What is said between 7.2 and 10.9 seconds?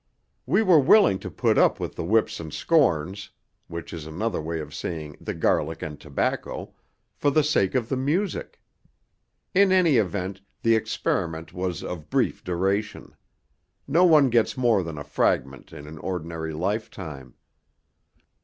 the sake of the music. In any event the